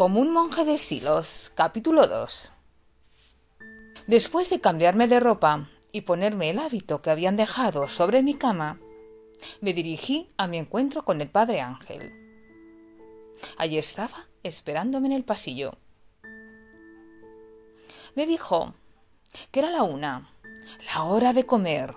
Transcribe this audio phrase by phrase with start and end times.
[0.00, 2.52] Como un monje de Silos, capítulo 2.
[4.06, 8.80] Después de cambiarme de ropa y ponerme el hábito que habían dejado sobre mi cama,
[9.60, 12.14] me dirigí a mi encuentro con el padre Ángel.
[13.58, 15.72] Allí estaba, esperándome en el pasillo.
[18.14, 18.72] Me dijo
[19.50, 20.32] que era la una,
[20.94, 21.94] la hora de comer,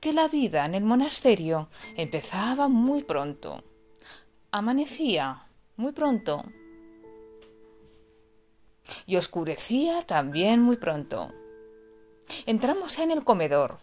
[0.00, 3.64] que la vida en el monasterio empezaba muy pronto,
[4.50, 5.46] amanecía
[5.76, 6.44] muy pronto
[9.06, 11.32] y oscurecía también muy pronto.
[12.44, 13.78] Entramos en el comedor.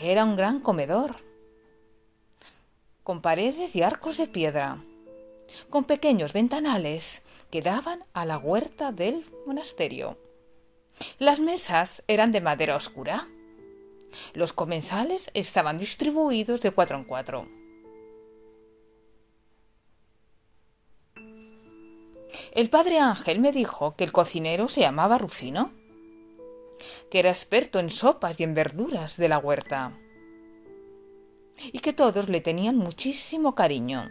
[0.00, 1.16] Era un gran comedor,
[3.02, 4.78] con paredes y arcos de piedra,
[5.70, 10.18] con pequeños ventanales que daban a la huerta del monasterio.
[11.18, 13.26] Las mesas eran de madera oscura.
[14.34, 17.61] Los comensales estaban distribuidos de cuatro en cuatro.
[22.52, 25.72] El padre Ángel me dijo que el cocinero se llamaba Rufino,
[27.10, 29.98] que era experto en sopas y en verduras de la huerta,
[31.72, 34.10] y que todos le tenían muchísimo cariño.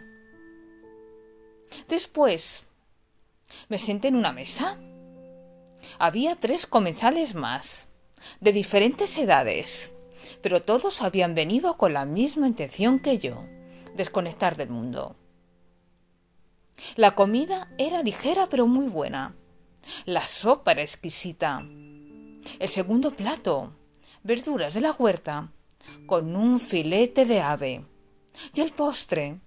[1.88, 2.64] Después
[3.68, 4.78] me senté en una mesa.
[5.98, 7.88] Había tres comensales más,
[8.40, 9.92] de diferentes edades,
[10.42, 13.44] pero todos habían venido con la misma intención que yo,
[13.94, 15.16] desconectar del mundo.
[16.96, 19.34] La comida era ligera pero muy buena.
[20.04, 21.60] La sopa era exquisita.
[22.58, 23.72] El segundo plato,
[24.22, 25.52] verduras de la huerta,
[26.06, 27.84] con un filete de ave.
[28.54, 29.40] Y el postre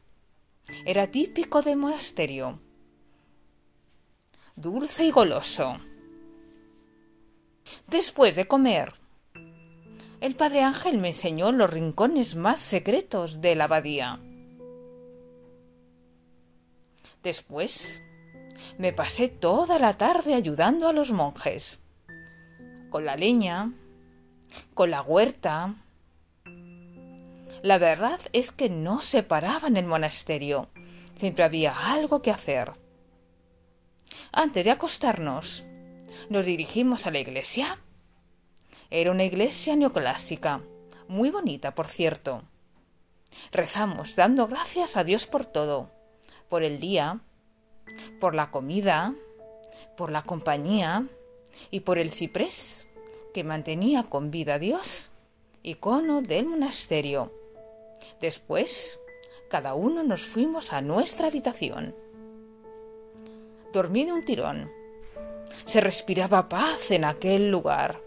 [0.86, 2.60] era típico de monasterio,
[4.56, 5.78] dulce y goloso.
[7.88, 8.94] Después de comer,
[10.22, 14.20] el padre Ángel me enseñó los rincones más secretos de la abadía.
[17.26, 18.04] Después
[18.78, 21.80] me pasé toda la tarde ayudando a los monjes,
[22.92, 23.74] con la leña,
[24.76, 25.74] con la huerta.
[27.64, 30.70] La verdad es que no se paraba en el monasterio,
[31.16, 32.74] siempre había algo que hacer.
[34.32, 35.64] Antes de acostarnos,
[36.30, 37.80] nos dirigimos a la iglesia.
[38.92, 40.62] Era una iglesia neoclásica,
[41.08, 42.44] muy bonita, por cierto.
[43.52, 45.90] Rezamos dando gracias a Dios por todo
[46.48, 47.22] por el día,
[48.20, 49.16] por la comida,
[49.98, 51.08] por la compañía
[51.72, 52.88] y por el ciprés
[53.34, 55.12] que mantenía con vida a Dios,
[55.64, 57.32] icono del monasterio.
[58.22, 59.00] Después,
[59.50, 61.96] cada uno nos fuimos a nuestra habitación.
[63.74, 64.72] Dormí de un tirón.
[65.66, 68.02] Se respiraba paz en aquel lugar.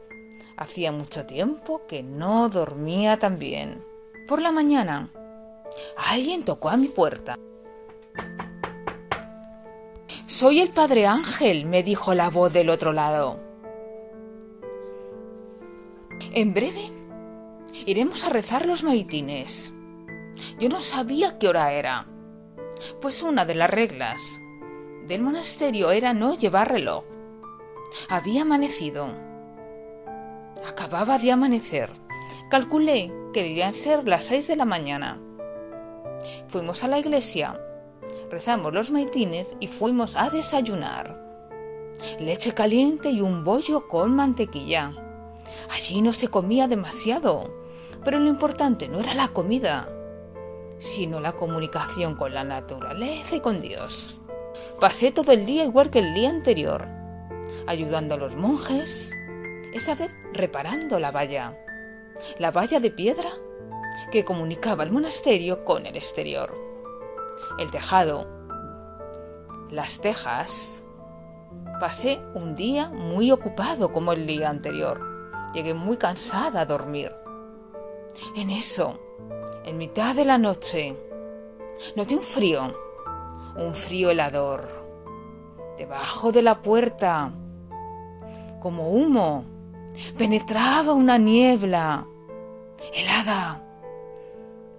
[0.56, 3.82] Hacía mucho tiempo que no dormía tan bien.
[4.26, 5.10] Por la mañana,
[5.96, 7.38] alguien tocó a mi puerta.
[10.38, 13.40] Soy el padre Ángel, me dijo la voz del otro lado.
[16.32, 16.92] En breve
[17.86, 19.74] iremos a rezar los maitines.
[20.60, 22.06] Yo no sabía qué hora era,
[23.00, 24.22] pues una de las reglas
[25.08, 27.02] del monasterio era no llevar reloj.
[28.08, 29.08] Había amanecido.
[30.68, 31.90] Acababa de amanecer.
[32.48, 35.20] Calculé que debían ser las seis de la mañana.
[36.46, 37.60] Fuimos a la iglesia
[38.30, 41.18] rezamos los maitines y fuimos a desayunar.
[42.20, 44.94] Leche caliente y un bollo con mantequilla.
[45.70, 47.52] Allí no se comía demasiado,
[48.04, 49.88] pero lo importante no era la comida,
[50.78, 54.16] sino la comunicación con la naturaleza y con Dios.
[54.80, 56.86] Pasé todo el día igual que el día anterior,
[57.66, 59.14] ayudando a los monjes,
[59.72, 61.58] esa vez reparando la valla,
[62.38, 63.30] la valla de piedra
[64.12, 66.67] que comunicaba el monasterio con el exterior
[67.58, 68.26] el tejado,
[69.70, 70.82] las tejas.
[71.80, 75.00] Pasé un día muy ocupado como el día anterior.
[75.52, 77.14] Llegué muy cansada a dormir.
[78.36, 78.98] En eso,
[79.64, 80.96] en mitad de la noche,
[81.96, 82.74] noté un frío,
[83.56, 84.68] un frío helador,
[85.76, 87.32] debajo de la puerta,
[88.60, 89.44] como humo,
[90.16, 92.06] penetraba una niebla
[92.92, 93.62] helada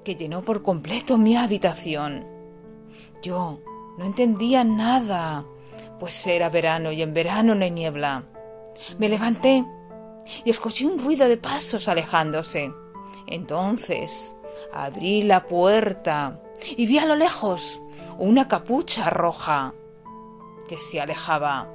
[0.03, 2.38] que llenó por completo mi habitación.
[3.21, 3.59] Yo
[3.97, 5.45] no entendía nada,
[5.99, 8.23] pues era verano y en verano no hay niebla.
[8.97, 9.65] Me levanté
[10.45, 12.71] y escuché un ruido de pasos alejándose.
[13.27, 14.35] Entonces
[14.73, 16.41] abrí la puerta
[16.77, 17.81] y vi a lo lejos
[18.17, 19.73] una capucha roja
[20.67, 21.67] que se alejaba.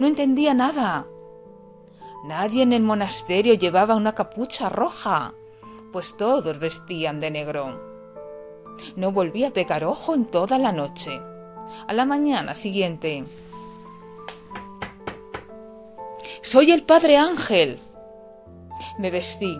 [0.00, 1.06] No entendía nada.
[2.24, 5.34] Nadie en el monasterio llevaba una capucha roja,
[5.92, 7.93] pues todos vestían de negro.
[8.96, 11.20] No volví a pegar ojo en toda la noche.
[11.86, 13.24] A la mañana siguiente.
[16.42, 17.78] Soy el Padre Ángel.
[18.98, 19.58] Me vestí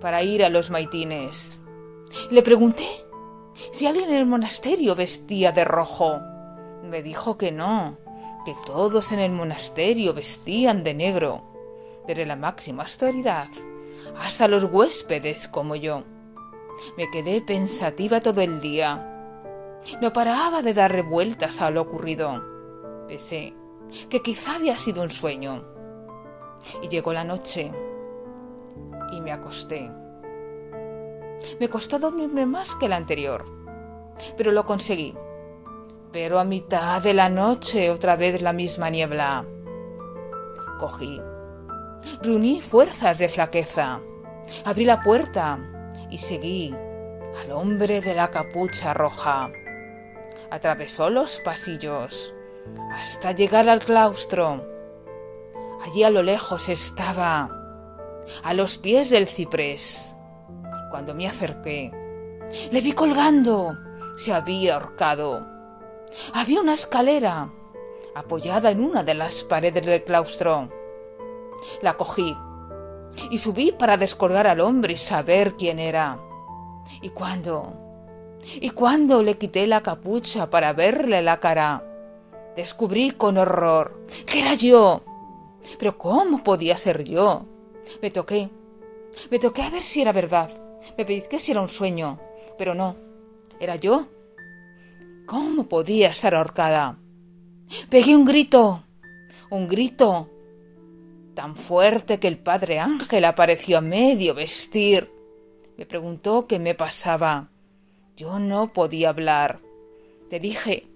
[0.00, 1.58] para ir a los maitines.
[2.30, 2.86] Le pregunté
[3.72, 6.20] si alguien en el monasterio vestía de rojo.
[6.82, 7.96] Me dijo que no,
[8.44, 11.42] que todos en el monasterio vestían de negro,
[12.06, 13.48] desde la máxima autoridad
[14.18, 16.04] hasta los huéspedes como yo.
[16.96, 19.10] Me quedé pensativa todo el día.
[20.00, 22.42] No paraba de dar revueltas a lo ocurrido.
[23.06, 23.54] Pensé
[24.08, 25.64] que quizá había sido un sueño.
[26.82, 27.70] Y llegó la noche
[29.12, 29.90] y me acosté.
[31.60, 33.44] Me costó dormirme más que la anterior,
[34.36, 35.14] pero lo conseguí.
[36.10, 39.44] Pero a mitad de la noche otra vez la misma niebla.
[40.78, 41.20] Cogí.
[42.22, 44.00] Reuní fuerzas de flaqueza.
[44.64, 45.73] Abrí la puerta
[46.14, 46.72] y seguí
[47.42, 49.50] al hombre de la capucha roja.
[50.48, 52.32] Atravesó los pasillos
[52.92, 54.64] hasta llegar al claustro.
[55.84, 57.50] Allí a lo lejos estaba,
[58.44, 60.14] a los pies del ciprés.
[60.92, 61.90] Cuando me acerqué,
[62.70, 63.76] le vi colgando.
[64.16, 65.44] Se había ahorcado.
[66.32, 67.50] Había una escalera
[68.14, 70.70] apoyada en una de las paredes del claustro.
[71.82, 72.36] La cogí
[73.30, 76.20] y subí para descolgar al hombre y saber quién era.
[77.02, 77.80] Y cuando...
[78.60, 81.82] Y cuando le quité la capucha para verle la cara,
[82.54, 85.02] descubrí con horror que era yo.
[85.78, 87.46] Pero ¿cómo podía ser yo?
[88.02, 88.50] Me toqué.
[89.30, 90.50] Me toqué a ver si era verdad.
[90.98, 92.18] Me que si era un sueño.
[92.58, 92.96] Pero no.
[93.58, 94.06] Era yo.
[95.26, 96.98] ¿Cómo podía estar ahorcada?
[97.88, 98.84] Pegué un grito.
[99.50, 100.28] Un grito
[101.34, 105.12] tan fuerte que el padre Ángel apareció a medio vestir.
[105.76, 107.50] Me preguntó qué me pasaba.
[108.16, 109.60] Yo no podía hablar.
[110.30, 110.86] Le dije,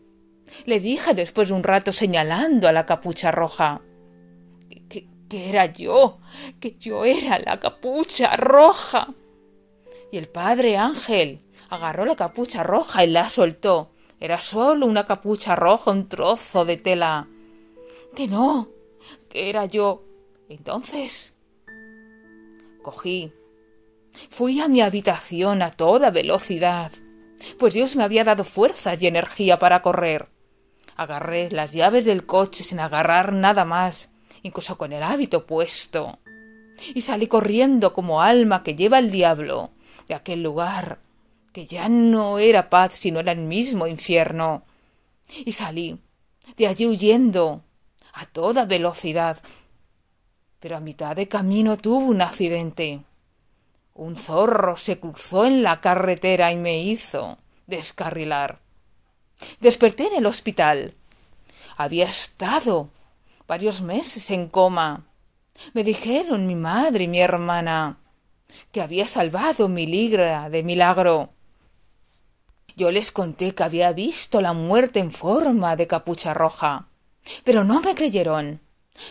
[0.64, 3.82] le dije después de un rato señalando a la capucha roja,
[4.88, 6.18] que, que era yo,
[6.60, 9.14] que yo era la capucha roja.
[10.10, 13.90] Y el padre Ángel agarró la capucha roja y la soltó.
[14.20, 17.28] Era solo una capucha roja, un trozo de tela.
[18.16, 18.68] Que no,
[19.28, 20.02] que era yo,
[20.48, 21.34] entonces
[22.82, 23.32] cogí,
[24.30, 26.92] fui a mi habitación a toda velocidad,
[27.58, 30.28] pues Dios me había dado fuerzas y energía para correr.
[30.96, 34.10] Agarré las llaves del coche sin agarrar nada más,
[34.42, 36.18] incluso con el hábito puesto,
[36.94, 39.70] y salí corriendo como alma que lleva el diablo
[40.06, 41.00] de aquel lugar,
[41.52, 44.64] que ya no era paz sino era el mismo infierno.
[45.44, 45.98] Y salí
[46.56, 47.64] de allí huyendo
[48.12, 49.38] a toda velocidad,
[50.60, 53.02] pero a mitad de camino tuvo un accidente.
[53.94, 58.60] Un zorro se cruzó en la carretera y me hizo descarrilar.
[59.60, 60.94] Desperté en el hospital.
[61.76, 62.90] Había estado
[63.46, 65.06] varios meses en coma.
[65.74, 67.98] Me dijeron mi madre y mi hermana
[68.72, 71.30] que había salvado mi ligra de milagro.
[72.76, 76.88] Yo les conté que había visto la muerte en forma de capucha roja,
[77.44, 78.60] pero no me creyeron.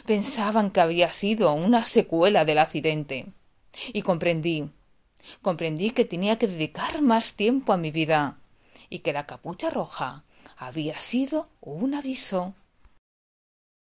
[0.06, 3.28] Pensaban que había sido una secuela del accidente.
[3.94, 4.69] Y comprendí,
[5.42, 8.38] comprendí que tenía que dedicar más tiempo a mi vida
[8.89, 10.24] y que la capucha roja
[10.57, 12.56] había sido un aviso.